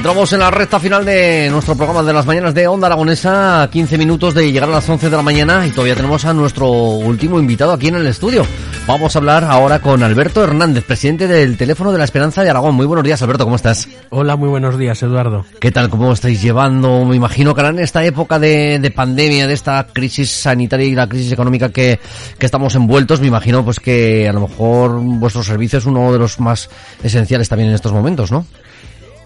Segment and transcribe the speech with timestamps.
[0.00, 3.98] Entramos en la recta final de nuestro programa de las mañanas de Onda Aragonesa, 15
[3.98, 7.38] minutos de llegar a las 11 de la mañana y todavía tenemos a nuestro último
[7.38, 8.46] invitado aquí en el estudio.
[8.86, 12.76] Vamos a hablar ahora con Alberto Hernández, presidente del Teléfono de la Esperanza de Aragón.
[12.76, 13.90] Muy buenos días, Alberto, ¿cómo estás?
[14.08, 15.44] Hola, muy buenos días, Eduardo.
[15.60, 15.90] ¿Qué tal?
[15.90, 17.04] ¿Cómo estáis llevando?
[17.04, 20.94] Me imagino que ahora en esta época de, de pandemia, de esta crisis sanitaria y
[20.94, 22.00] la crisis económica que,
[22.38, 26.18] que estamos envueltos, me imagino pues que a lo mejor vuestro servicio es uno de
[26.18, 26.70] los más
[27.02, 28.46] esenciales también en estos momentos, ¿no?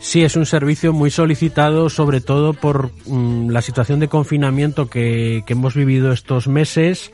[0.05, 5.43] Sí, es un servicio muy solicitado, sobre todo por mm, la situación de confinamiento que,
[5.47, 7.11] que hemos vivido estos meses,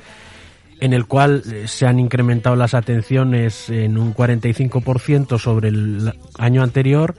[0.81, 6.65] en el cual eh, se han incrementado las atenciones en un 45% sobre el año
[6.65, 7.15] anterior.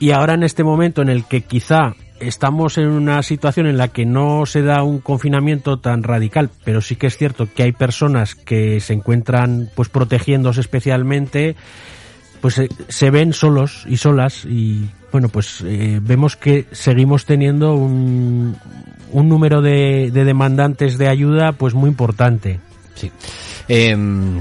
[0.00, 3.88] Y ahora en este momento en el que quizá estamos en una situación en la
[3.88, 7.72] que no se da un confinamiento tan radical, pero sí que es cierto que hay
[7.72, 11.54] personas que se encuentran pues protegiéndose especialmente,
[12.40, 17.74] pues eh, se ven solos y solas y bueno, pues eh, vemos que seguimos teniendo
[17.74, 18.56] un,
[19.12, 22.58] un número de, de demandantes de ayuda pues muy importante.
[22.94, 23.12] Sí.
[23.68, 23.96] Eh,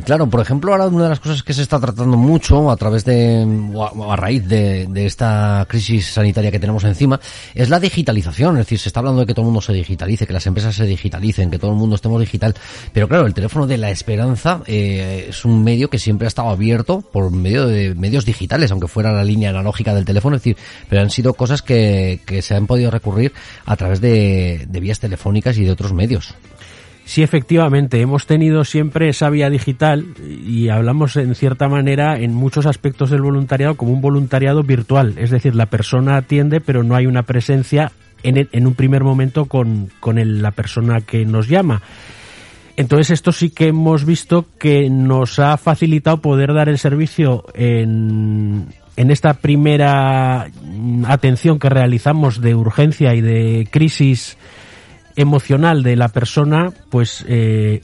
[0.05, 3.05] claro, por ejemplo, ahora una de las cosas que se está tratando mucho a través
[3.05, 7.19] de, o a, raíz de, de, esta crisis sanitaria que tenemos encima,
[7.53, 8.57] es la digitalización.
[8.57, 10.75] Es decir, se está hablando de que todo el mundo se digitalice, que las empresas
[10.75, 12.55] se digitalicen, que todo el mundo estemos digital.
[12.93, 16.49] Pero claro, el teléfono de la esperanza eh, es un medio que siempre ha estado
[16.49, 20.35] abierto por medio de medios digitales, aunque fuera la línea analógica del teléfono.
[20.35, 20.57] Es decir,
[20.89, 23.33] pero han sido cosas que, que se han podido recurrir
[23.65, 26.35] a través de, de vías telefónicas y de otros medios.
[27.03, 30.05] Sí, efectivamente, hemos tenido siempre esa vía digital
[30.45, 35.29] y hablamos en cierta manera en muchos aspectos del voluntariado como un voluntariado virtual, es
[35.31, 37.91] decir, la persona atiende pero no hay una presencia
[38.23, 41.81] en, en un primer momento con, con el, la persona que nos llama.
[42.77, 48.67] Entonces esto sí que hemos visto que nos ha facilitado poder dar el servicio en,
[48.95, 50.47] en esta primera
[51.07, 54.37] atención que realizamos de urgencia y de crisis
[55.15, 57.81] emocional de la persona, pues eh,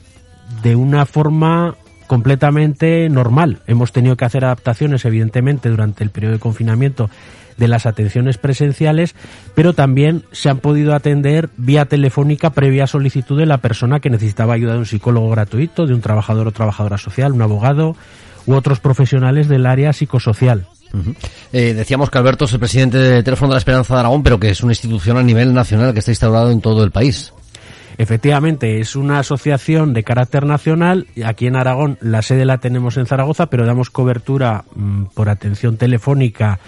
[0.62, 3.60] de una forma completamente normal.
[3.66, 7.10] Hemos tenido que hacer adaptaciones, evidentemente, durante el periodo de confinamiento
[7.58, 9.14] de las atenciones presenciales,
[9.54, 14.54] pero también se han podido atender vía telefónica previa solicitud de la persona que necesitaba
[14.54, 17.96] ayuda de un psicólogo gratuito, de un trabajador o trabajadora social, un abogado
[18.46, 20.66] u otros profesionales del área psicosocial.
[21.52, 24.38] Eh, decíamos que Alberto es el presidente del Teléfono de la Esperanza de Aragón, pero
[24.38, 27.32] que es una institución a nivel nacional que está instaurada en todo el país.
[27.98, 31.08] Efectivamente, es una asociación de carácter nacional.
[31.24, 35.76] Aquí en Aragón la sede la tenemos en Zaragoza, pero damos cobertura mmm, por atención
[35.76, 36.60] telefónica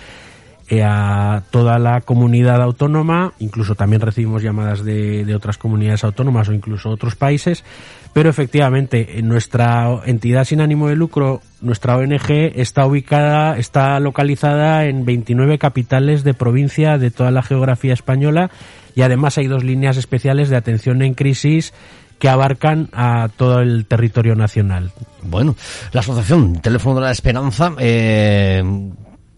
[0.69, 3.33] eh, a toda la comunidad autónoma.
[3.39, 7.63] Incluso también recibimos llamadas de, de otras comunidades autónomas o incluso otros países.
[8.13, 15.05] Pero efectivamente, nuestra entidad sin ánimo de lucro, nuestra ONG, está ubicada, está localizada en
[15.05, 18.51] 29 capitales de provincia de toda la geografía española
[18.97, 21.73] y además hay dos líneas especiales de atención en crisis
[22.19, 24.93] que abarcan a todo el territorio nacional.
[25.23, 25.57] Bueno,
[25.93, 28.63] la asociación Teléfono de la Esperanza, eh,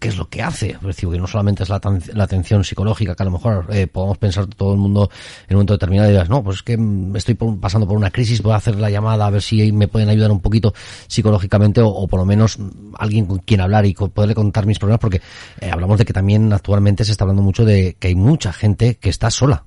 [0.03, 0.71] qué es lo que hace.
[0.71, 1.79] Es decir, que no solamente es la,
[2.13, 5.09] la atención psicológica, que a lo mejor eh, podemos pensar todo el mundo
[5.47, 6.77] en un momento determinado y digas, no, pues es que
[7.15, 10.09] estoy pasando por una crisis, voy a hacer la llamada a ver si me pueden
[10.09, 10.73] ayudar un poquito
[11.07, 12.59] psicológicamente o, o por lo menos
[12.99, 15.21] alguien con quien hablar y poderle contar mis problemas, porque
[15.61, 18.95] eh, hablamos de que también actualmente se está hablando mucho de que hay mucha gente
[18.95, 19.63] que está sola.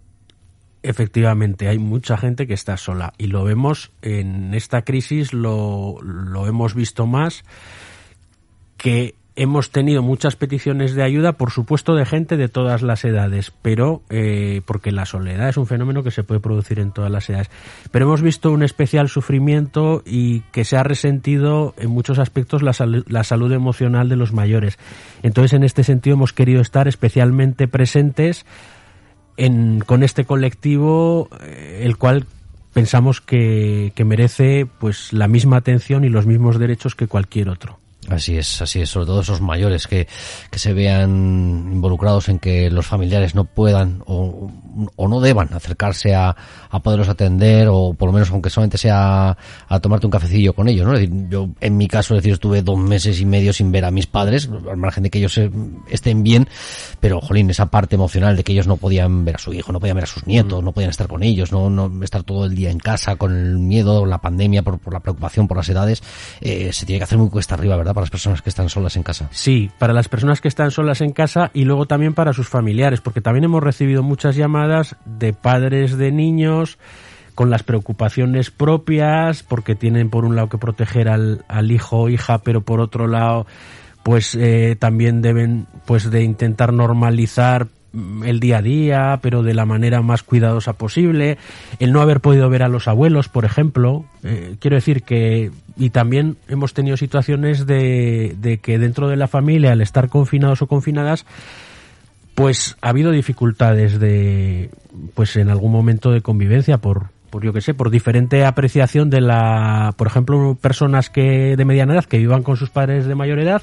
[0.82, 6.46] Efectivamente, hay mucha gente que está sola y lo vemos en esta crisis, lo, lo
[6.46, 7.42] hemos visto más
[8.76, 13.52] que hemos tenido muchas peticiones de ayuda, por supuesto, de gente de todas las edades,
[13.62, 17.28] pero eh, porque la soledad es un fenómeno que se puede producir en todas las
[17.28, 17.50] edades.
[17.90, 22.72] Pero hemos visto un especial sufrimiento y que se ha resentido en muchos aspectos la,
[23.06, 24.78] la salud emocional de los mayores.
[25.22, 28.46] Entonces, en este sentido, hemos querido estar especialmente presentes
[29.36, 32.24] en, con este colectivo, eh, el cual
[32.72, 37.78] pensamos que, que merece pues la misma atención y los mismos derechos que cualquier otro.
[38.08, 40.06] Así es, así es, sobre todo esos mayores que,
[40.50, 44.50] que se vean involucrados en que los familiares no puedan o,
[44.96, 46.36] o no deban acercarse a,
[46.70, 49.36] a, poderlos atender o por lo menos aunque solamente sea
[49.68, 50.94] a tomarte un cafecillo con ellos, ¿no?
[50.94, 53.84] Es decir, yo en mi caso, es decir, estuve dos meses y medio sin ver
[53.84, 55.40] a mis padres, al margen de que ellos
[55.88, 56.48] estén bien,
[57.00, 59.80] pero jolín, esa parte emocional de que ellos no podían ver a su hijo, no
[59.80, 62.54] podían ver a sus nietos, no podían estar con ellos, no, no estar todo el
[62.54, 66.02] día en casa con el miedo, la pandemia, por, por la preocupación por las edades,
[66.40, 67.94] eh, se tiene que hacer muy cuesta arriba, ¿verdad?
[67.96, 69.26] Para las personas que están solas en casa.
[69.30, 73.00] Sí, para las personas que están solas en casa y luego también para sus familiares,
[73.00, 76.76] porque también hemos recibido muchas llamadas de padres de niños
[77.34, 82.08] con las preocupaciones propias, porque tienen por un lado que proteger al, al hijo o
[82.10, 83.46] hija, pero por otro lado
[84.02, 87.68] pues eh, también deben pues de intentar normalizar
[88.24, 91.38] el día a día, pero de la manera más cuidadosa posible,
[91.78, 94.04] el no haber podido ver a los abuelos, por ejemplo.
[94.22, 99.28] Eh, quiero decir que, y también hemos tenido situaciones de, de que dentro de la
[99.28, 101.26] familia, al estar confinados o confinadas,
[102.34, 104.70] pues ha habido dificultades de,
[105.14, 109.20] pues en algún momento de convivencia por, por yo que sé, por diferente apreciación de
[109.20, 113.38] la, por ejemplo, personas que de mediana edad que vivan con sus padres de mayor
[113.38, 113.62] edad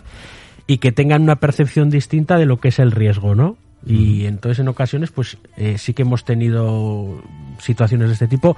[0.66, 3.58] y que tengan una percepción distinta de lo que es el riesgo, ¿no?
[3.86, 7.22] Y entonces en ocasiones pues eh, sí que hemos tenido
[7.60, 8.56] situaciones de este tipo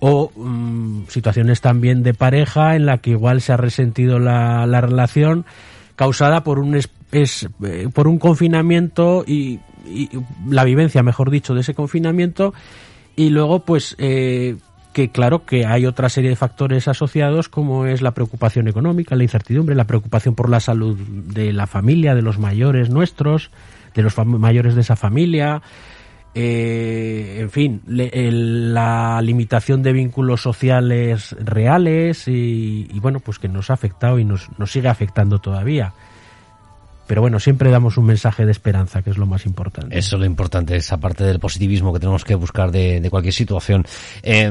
[0.00, 4.80] o um, situaciones también de pareja en la que igual se ha resentido la, la
[4.80, 5.44] relación
[5.96, 10.10] causada por un es, eh, por un confinamiento y, y,
[10.48, 12.54] la vivencia mejor dicho de ese confinamiento.
[13.16, 14.56] Y luego pues eh,
[14.94, 19.24] que claro que hay otra serie de factores asociados como es la preocupación económica, la
[19.24, 23.50] incertidumbre, la preocupación por la salud de la familia, de los mayores nuestros,
[23.94, 25.62] de los mayores de esa familia,
[26.34, 33.70] eh, en fin, le, la limitación de vínculos sociales reales y, bueno, pues que nos
[33.70, 35.92] ha afectado y nos, nos sigue afectando todavía.
[37.06, 39.96] Pero bueno, siempre damos un mensaje de esperanza, que es lo más importante.
[39.96, 43.84] Eso es lo importante, esa parte del positivismo que tenemos que buscar de, cualquier situación.
[44.22, 44.50] Eh,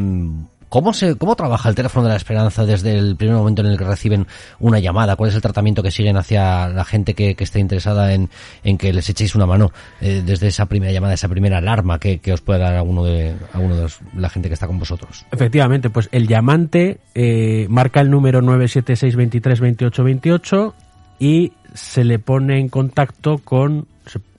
[0.74, 3.78] ¿Cómo, se, ¿Cómo trabaja el teléfono de la esperanza desde el primer momento en el
[3.78, 4.26] que reciben
[4.58, 5.16] una llamada?
[5.16, 8.32] ¿Cuál es el tratamiento que siguen hacia la gente que, que esté interesada en,
[8.64, 9.72] en, que les echéis una mano
[10.02, 13.36] eh, desde esa primera llamada, esa primera alarma que, que os puede dar alguno de,
[13.54, 15.28] alguno de la gente que está con vosotros?
[15.32, 20.74] Efectivamente, pues el llamante eh, marca el número 976232828
[21.20, 23.86] y se le pone en contacto con,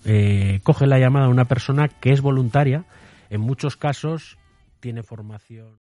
[0.04, 2.82] eh, coge la llamada a una persona que es voluntaria,
[3.30, 4.36] en muchos casos
[4.80, 5.83] tiene formación.